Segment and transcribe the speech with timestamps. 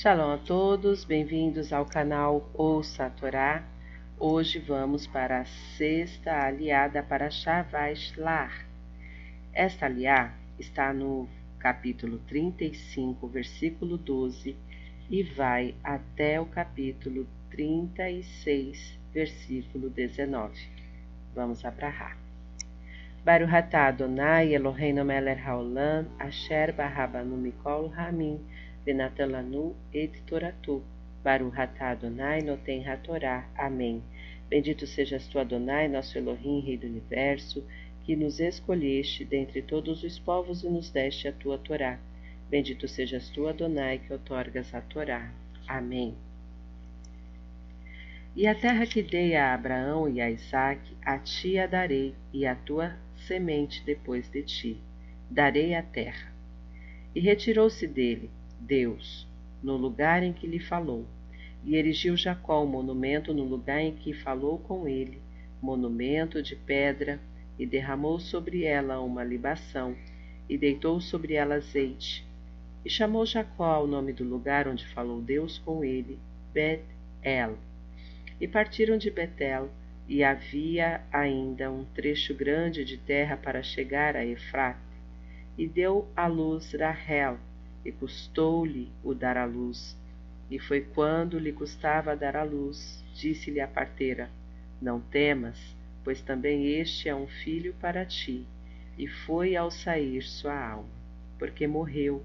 [0.00, 3.64] Shalom a todos, bem-vindos ao canal Ouça a Torá.
[4.16, 8.64] Hoje vamos para a sexta aliada para Shavashlar.
[9.52, 14.56] Esta aliá está no capítulo 35, versículo 12,
[15.10, 20.54] e vai até o capítulo 36, versículo 19.
[21.34, 22.16] Vamos abrahar.
[23.24, 28.38] Baruch atah Adonai Eloheinu melech haolam, asher barabanu mikol ramin,
[28.88, 30.82] venatan et toratu.
[31.22, 33.46] Baruch atah Adonai noten hatorá.
[33.54, 34.02] Amém.
[34.48, 37.62] Bendito sejas tu, Adonai, nosso Elohim, Rei do Universo,
[38.04, 41.98] que nos escolheste dentre todos os povos e nos deste a tua Torá.
[42.48, 45.34] Bendito sejas tu, Adonai, que otorgas a Torá.
[45.66, 46.14] Amém.
[48.34, 52.46] E a terra que dei a Abraão e a Isaque, a ti a darei, e
[52.46, 52.96] a tua
[53.26, 54.78] semente depois de ti.
[55.30, 56.32] Darei a terra.
[57.14, 58.30] E retirou-se dele,
[58.60, 59.26] Deus,
[59.62, 61.04] no lugar em que lhe falou,
[61.64, 65.20] e erigiu Jacó um monumento no lugar em que falou com ele,
[65.60, 67.20] monumento de pedra,
[67.58, 69.96] e derramou sobre ela uma libação,
[70.48, 72.24] e deitou sobre ela azeite.
[72.84, 76.18] E chamou Jacó o nome do lugar onde falou Deus com ele,
[76.54, 77.58] Bet-El.
[78.40, 79.68] E partiram de Betel,
[80.08, 84.78] e havia ainda um trecho grande de terra para chegar a Efrate.
[85.58, 87.38] E deu à luz Rahel,
[87.84, 89.96] e custou-lhe o dar à luz.
[90.50, 94.30] E foi quando lhe custava dar à luz, disse-lhe a parteira:
[94.80, 95.58] Não temas,
[96.02, 98.46] pois também este é um filho para ti.
[98.96, 100.88] E foi ao sair sua alma,
[101.38, 102.24] porque morreu,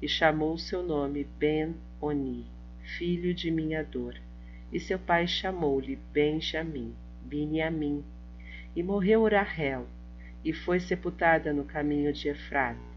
[0.00, 2.46] e chamou seu nome Ben-Oni,
[2.82, 4.16] filho de minha dor.
[4.72, 8.04] E seu pai chamou-lhe Benjamim, Biniamim.
[8.74, 9.86] E morreu Rahel,
[10.44, 12.91] e foi sepultada no caminho de Efrate.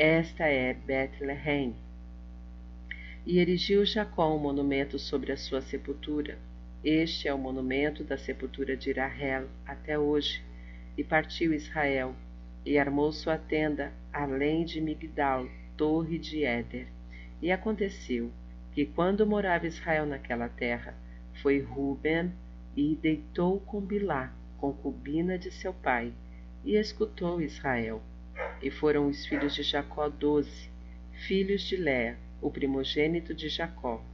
[0.00, 1.74] Esta é Betlehem.
[3.26, 6.38] E erigiu Jacó um monumento sobre a sua sepultura,
[6.84, 10.40] este é o monumento da sepultura de Rahel até hoje.
[10.96, 12.14] E partiu Israel,
[12.64, 16.86] e armou sua tenda além de Migdal, torre de Éder.
[17.42, 18.30] E aconteceu
[18.70, 20.94] que quando morava Israel naquela terra,
[21.42, 22.32] foi Ruben
[22.76, 26.12] e deitou com Bilá, concubina de seu pai,
[26.64, 28.00] e escutou Israel.
[28.62, 30.68] E foram os filhos de Jacó doze,
[31.12, 34.04] filhos de Léa, o primogênito de Jacó,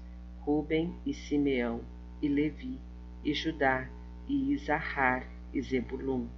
[0.41, 1.81] Ruben e Simeão,
[2.21, 2.79] e Levi,
[3.25, 3.89] e Judá,
[4.29, 6.29] e Isahar, e Zebulum,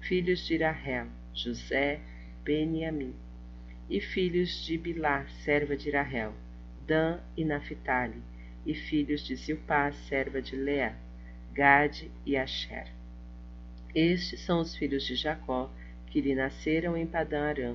[0.00, 2.00] filhos de Rahel, José,
[2.42, 3.14] Beniamim,
[3.88, 6.32] e filhos de Bilá, serva de Rahel,
[6.86, 8.22] Dan e Naphtali,
[8.66, 10.96] e filhos de Zilpá, serva de Leá,
[11.52, 12.88] Gade e Asher.
[13.94, 15.70] Estes são os filhos de Jacó,
[16.14, 17.74] que lhe nasceram em Padã Arã.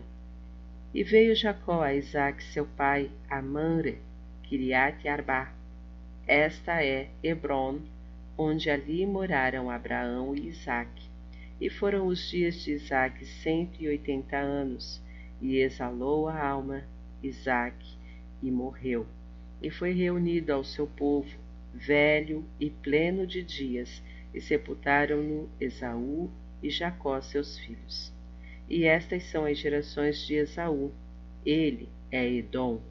[0.93, 3.97] E veio Jacó a Isaac seu pai, a Manre,
[4.43, 5.49] Kiriat Arba,
[6.25, 7.81] esta é Hebron,
[8.37, 11.09] onde ali moraram Abraão e Isaque.
[11.59, 15.01] E foram os dias de Isaque cento e oitenta anos,
[15.41, 16.85] e exalou a alma
[17.21, 17.97] Isaque,
[18.41, 19.05] e morreu.
[19.61, 21.37] E foi reunido ao seu povo,
[21.73, 24.01] velho e pleno de dias,
[24.33, 26.31] e sepultaram-no Esaú
[26.63, 28.17] e Jacó, seus filhos.
[28.69, 30.91] E estas são as gerações de Esaú.
[31.45, 32.81] Ele é Edom,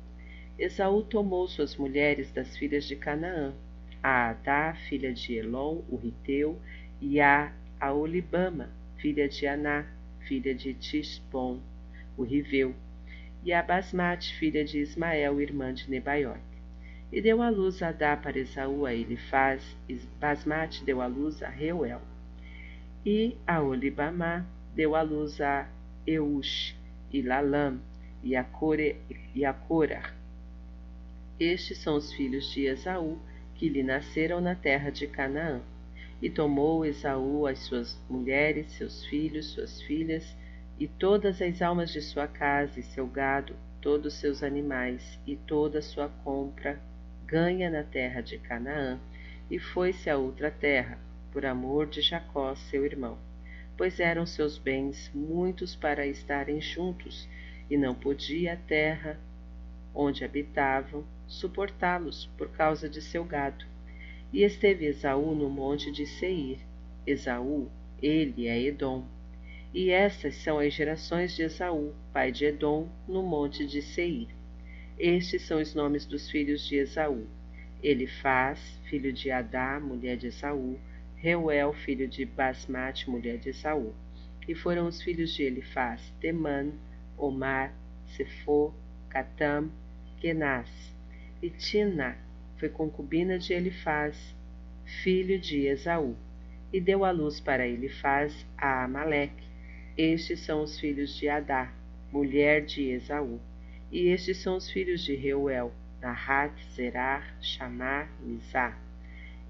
[0.59, 3.55] Esaú tomou suas mulheres das filhas de Canaã,
[4.03, 6.61] a Adá, filha de Elon, o Riteu,
[7.01, 9.87] e a Aolibama, filha de Aná,
[10.27, 11.61] filha de Tisbon,
[12.17, 12.75] o Riveu,
[13.45, 16.41] e a Basmate, filha de Ismael, irmã de Nebaiote.
[17.13, 21.41] E deu à luz a Adá para Esaú a Elifaz, e Basmate deu à luz
[21.41, 22.03] a Reuel.
[23.07, 24.45] E a Olibamá
[24.79, 25.69] deu à luz a
[26.07, 26.77] Eush,
[27.13, 27.81] e Lalam,
[28.23, 28.95] e a, Core,
[29.35, 29.53] e a
[31.41, 33.19] estes são os filhos de Esaú,
[33.57, 35.61] que lhe nasceram na terra de Canaã.
[36.23, 40.37] E tomou Esaú as suas mulheres, seus filhos, suas filhas,
[40.79, 45.83] e todas as almas de sua casa e seu gado, todos seus animais, e toda
[45.83, 46.81] sua compra,
[47.27, 49.01] ganha na terra de Canaã,
[49.51, 51.01] e foi-se a outra terra,
[51.33, 53.19] por amor de Jacó, seu irmão,
[53.79, 57.29] pois eram seus bens muitos para estarem juntos,
[57.71, 59.21] e não podia a terra
[59.95, 63.65] onde habitavam suportá-los por causa de seu gado.
[64.33, 66.59] E esteve Esaú no monte de Seir.
[67.07, 67.71] Esaú,
[68.03, 69.05] ele é Edom.
[69.73, 74.29] E estas são as gerações de Esaú, pai de Edom, no monte de Seir.
[74.99, 77.27] Estes são os nomes dos filhos de Esaú.
[77.83, 78.59] Elifaz,
[78.89, 80.79] filho de Adá, mulher de Esaú,
[81.21, 83.93] Reuel, filho de Basmate, mulher de Esaú.
[84.47, 86.71] E foram os filhos de Elifaz, Temã,
[87.17, 87.75] Omar,
[88.07, 88.73] Sefo,
[89.11, 89.71] Catam,
[90.21, 90.69] Kenaz.
[91.43, 92.17] e Tina
[92.57, 94.35] foi concubina de Elifaz,
[95.03, 96.17] filho de Esaú,
[96.73, 99.47] e deu à luz para Elifaz a Amaleque.
[99.97, 101.73] Estes são os filhos de Adá,
[102.13, 103.41] mulher de Esaú.
[103.91, 108.88] E estes são os filhos de Reuel, Nahat, Zerar, Chamar, Mizá.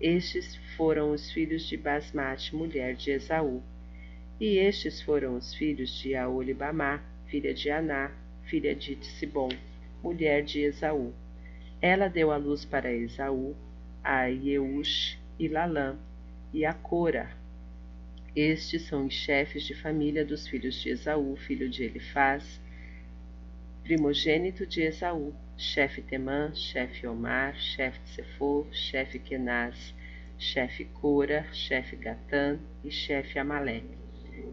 [0.00, 3.62] Estes foram os filhos de Basmate, mulher de Esaú.
[4.41, 8.12] E estes foram os filhos de Aolibamá, filha de Aná,
[8.45, 9.49] filha de Tsibom,
[10.03, 11.12] mulher de Esaú.
[11.83, 13.56] Ela deu à luz para Esaú
[14.05, 15.97] a Yeush e Lalã
[16.55, 17.31] e a Cora.
[18.35, 22.61] Estes são os chefes de família dos filhos de Esaú, filho de Elifaz,
[23.88, 29.94] primogênito de Esaú, chefe Temã, chefe Omar, chefe Sefor, chefe Kenaz,
[30.37, 33.96] chefe Cora, chefe Gatã e chefe Amaleque.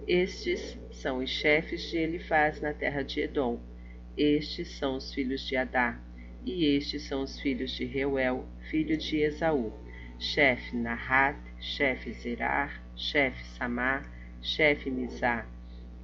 [0.07, 3.59] Estes são os chefes de Elifaz na terra de Edom.
[4.17, 5.99] Estes são os filhos de Adá.
[6.45, 9.73] E estes são os filhos de Reuel, filho de Esaú.
[10.17, 14.09] Chefe Nahat, chefe Zerar, chefe Samar,
[14.41, 15.45] chefe Mizá.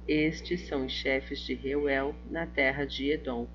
[0.06, 3.46] Estes são os chefes de Reuel na terra de Edom.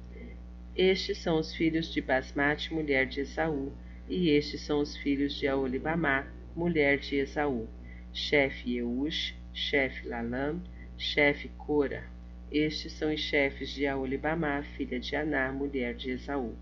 [0.76, 3.74] Estes são os filhos de Basmate, mulher de Esaú,
[4.08, 7.68] e estes são os filhos de Aolibamá, mulher de Esaú.
[8.14, 10.62] Chefe Eush, chefe Lalam,
[10.98, 12.04] chefe Cora.
[12.50, 16.56] Estes são os chefes de Aolibamá, filha de Aná, mulher de Esaú.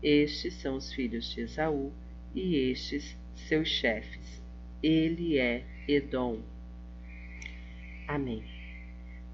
[0.00, 1.92] Estes são os filhos de Esaú,
[2.32, 4.40] e estes seus chefes.
[4.82, 6.40] Ele é Edom.
[8.06, 8.55] Amém.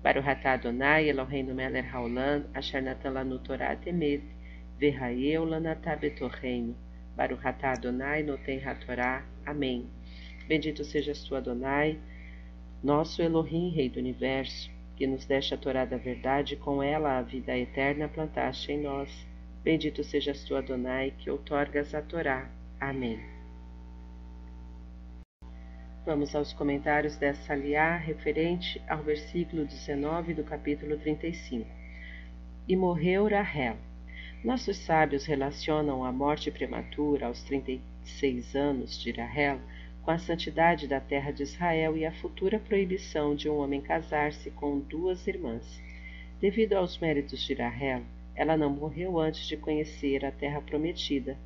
[0.03, 4.23] Baruch Adonai Eloheinu melech haolam, asher natan lanu Torah temet,
[4.81, 6.75] v'hayeu lanatah betorreino.
[7.17, 9.23] Baruch Adonai noten hatorá.
[9.47, 9.87] Amém.
[10.49, 11.99] Bendito sejas tu, Adonai,
[12.83, 17.23] nosso Elohim, Rei do Universo, que nos deste a Torá da verdade com ela a
[17.23, 19.27] vida eterna plantaste em nós.
[19.63, 22.51] Bendito sejas tu, Adonai, que outorgas a Torá.
[22.81, 23.32] Amém.
[26.05, 31.65] Vamos aos comentários dessa aliá referente ao versículo 19 do capítulo 35.
[32.67, 33.77] E morreu Rahel.
[34.43, 39.61] Nossos sábios relacionam a morte prematura aos 36 anos de Rahel
[40.03, 44.51] com a santidade da terra de Israel e a futura proibição de um homem casar-se
[44.51, 45.81] com duas irmãs.
[46.41, 48.03] Devido aos méritos de Rahel,
[48.35, 51.37] ela não morreu antes de conhecer a terra prometida.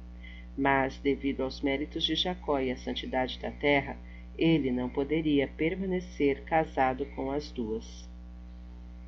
[0.56, 3.98] Mas, devido aos méritos de Jacó e a santidade da terra,
[4.38, 8.08] ele não poderia permanecer casado com as duas.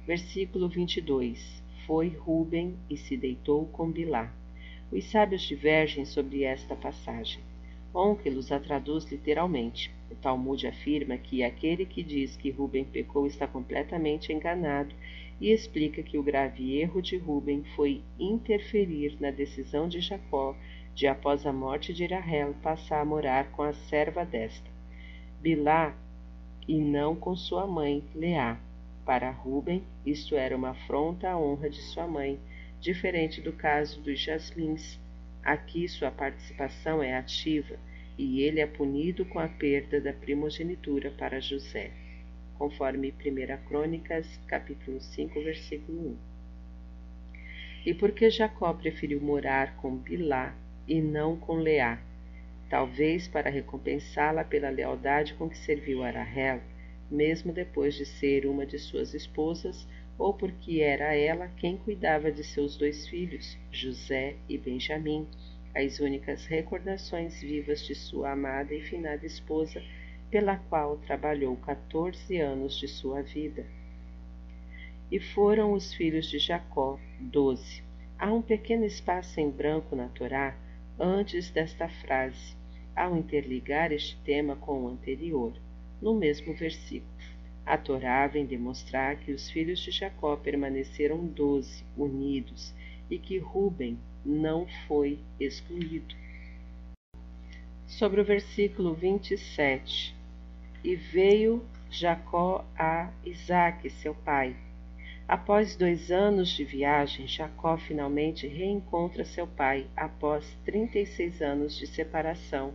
[0.06, 4.32] Versículo 22 Foi Ruben e se deitou com Bilá.
[4.90, 7.42] Os sábios divergem sobre esta passagem.
[7.92, 9.90] Onkelos a traduz literalmente.
[10.10, 14.94] O Talmud afirma que aquele que diz que Ruben pecou está completamente enganado
[15.40, 20.56] e explica que o grave erro de Ruben foi interferir na decisão de Jacó
[20.94, 24.68] de, após a morte de Rahel, passar a morar com a serva desta,
[25.40, 25.96] Bilá,
[26.66, 28.58] e não com sua mãe, Leá.
[29.04, 32.38] Para Ruben, isto era uma afronta à honra de sua mãe,
[32.80, 34.98] diferente do caso dos jasmins,
[35.48, 37.76] Aqui sua participação é ativa
[38.18, 41.90] e ele é punido com a perda da primogenitura para José,
[42.58, 46.16] conforme 1 Crônicas, capítulo 5, versículo 1.
[47.86, 50.54] E porque Jacó preferiu morar com Bilá
[50.86, 51.98] e não com Leá,
[52.68, 56.60] talvez para recompensá-la pela lealdade com que serviu a Rahel,
[57.10, 59.86] mesmo depois de ser uma de suas esposas,
[60.18, 65.26] ou porque era ela quem cuidava de seus dois filhos, José e Benjamim,
[65.74, 69.82] as únicas recordações vivas de sua amada e finada esposa,
[70.30, 73.64] pela qual trabalhou quatorze anos de sua vida.
[75.10, 77.82] E foram os filhos de Jacó, doze.
[78.18, 80.54] Há um pequeno espaço em branco na Torá
[80.98, 82.56] antes desta frase,
[82.98, 85.52] ao interligar este tema com o anterior,
[86.02, 87.12] no mesmo versículo.
[87.64, 92.74] A Torá vem demonstrar que os filhos de Jacó permaneceram doze, unidos,
[93.10, 96.14] e que Ruben não foi excluído.
[97.86, 100.14] Sobre o versículo 27,
[100.82, 104.56] e veio Jacó a Isaque, seu pai.
[105.26, 112.72] Após dois anos de viagem, Jacó finalmente reencontra seu pai após 36 anos de separação.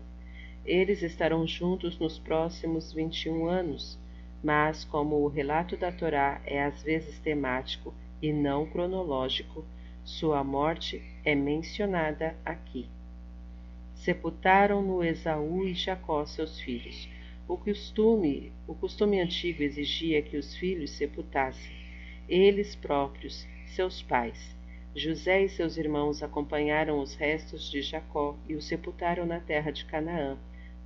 [0.66, 4.02] Eles estarão juntos nos próximos 21 anos
[4.44, 9.66] mas como o relato da Torá é às vezes temático e não cronológico,
[10.04, 12.90] sua morte é mencionada aqui.
[13.96, 17.08] Sepultaram-no Esaú e Jacó, seus filhos.
[17.48, 21.72] O costume, o costume antigo exigia que os filhos sepultassem
[22.28, 24.54] eles próprios, seus pais.
[24.96, 29.86] José e seus irmãos acompanharam os restos de Jacó e o sepultaram na terra de
[29.86, 30.38] Canaã,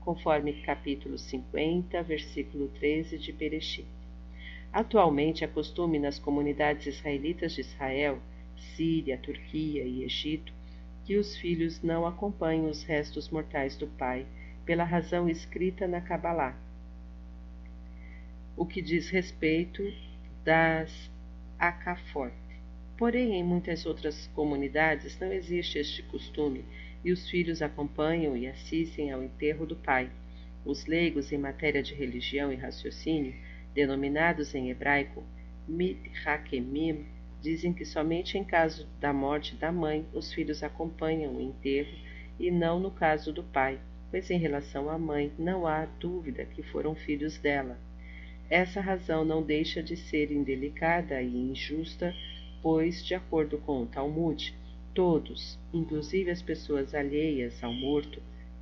[0.07, 3.85] conforme capítulo 50, versículo 13 de Bereshit.
[4.71, 8.17] Atualmente é costume nas comunidades israelitas de Israel,
[8.55, 10.53] Síria, Turquia e Egito
[11.03, 14.25] que os filhos não acompanhem os restos mortais do pai,
[14.65, 16.57] pela razão escrita na Kabbalah,
[18.55, 19.83] o que diz respeito
[20.45, 21.11] das
[21.59, 22.31] Akafot.
[22.97, 26.63] Porém, em muitas outras comunidades não existe este costume
[27.03, 30.09] e os filhos acompanham e assistem ao enterro do pai.
[30.65, 33.33] Os leigos em matéria de religião e raciocínio,
[33.73, 35.23] denominados em hebraico
[35.67, 37.05] mithakemim,
[37.41, 41.95] dizem que somente em caso da morte da mãe os filhos acompanham o enterro
[42.39, 46.63] e não no caso do pai, pois em relação à mãe não há dúvida que
[46.63, 47.79] foram filhos dela.
[48.49, 52.13] Essa razão não deixa de ser indelicada e injusta
[52.61, 54.53] pois, de acordo com o Talmud,
[54.97, 58.19] todos, inclusive as pessoas alheias ao morto,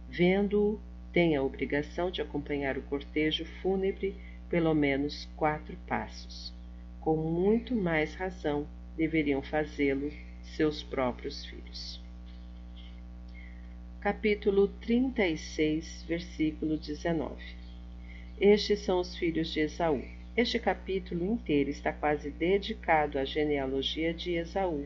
[0.09, 0.77] vendo-o,
[1.13, 4.13] têm a obrigação de acompanhar o cortejo fúnebre
[4.49, 6.53] pelo menos quatro passos.
[6.99, 10.11] Com muito mais razão, deveriam fazê-lo
[10.43, 12.01] seus próprios filhos.
[14.01, 17.33] Capítulo 36, versículo 19
[18.41, 20.03] Estes são os filhos de Esaú.
[20.35, 24.85] Este capítulo inteiro está quase dedicado à genealogia de Esaú,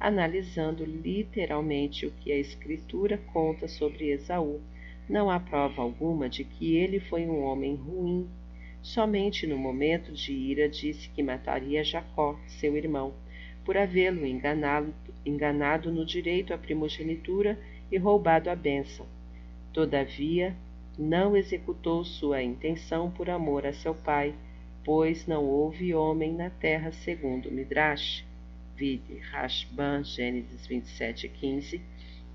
[0.00, 4.60] analisando literalmente o que a Escritura conta sobre Esaú.
[5.08, 8.28] Não há prova alguma de que ele foi um homem ruim.
[8.82, 13.12] Somente no momento de ira disse que mataria Jacó, seu irmão,
[13.64, 17.58] por havê-lo enganado, no direito à primogenitura
[17.90, 19.06] e roubado a bênção.
[19.72, 20.54] Todavia,
[20.98, 24.34] não executou sua intenção por amor a seu pai,
[24.84, 28.24] pois não houve homem na terra segundo Midrash,
[28.78, 31.82] vide Rashban, Gênesis 27, 15,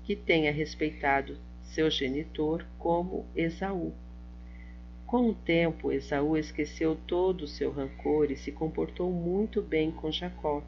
[0.04, 3.94] que tenha respeitado seu genitor como Esaú.
[5.06, 10.12] Com o tempo, Esaú esqueceu todo o seu rancor e se comportou muito bem com
[10.12, 10.62] Jacó.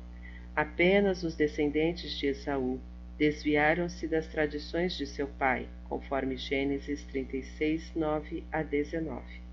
[0.54, 2.80] Apenas os descendentes de Esaú
[3.18, 9.45] desviaram-se das tradições de seu pai, conforme Gênesis 36, 9 a 19.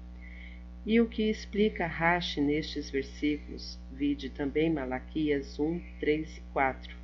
[0.86, 6.96] E o que explica Rashi nestes versículos, vide também Malaquias 1, 3 e 4.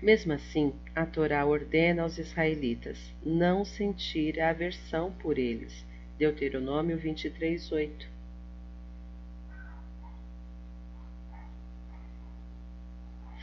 [0.00, 5.84] Mesmo assim, a Torá ordena aos israelitas não sentir aversão por eles.
[6.18, 8.08] Deuteronômio 23, 8.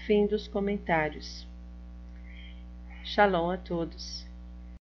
[0.08, 1.48] Fim dos comentários.
[3.04, 4.29] Shalom a todos.